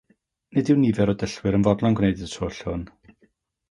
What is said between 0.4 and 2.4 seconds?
Nid yw nifer o dyllwyr yn fodlon gwneud y